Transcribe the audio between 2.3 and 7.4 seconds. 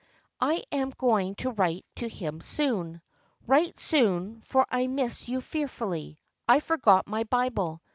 soon. Write soon for I miss you fearfully. I forgot my